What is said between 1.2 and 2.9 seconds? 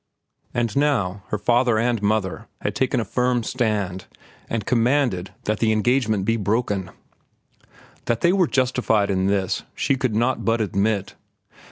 her father and mother had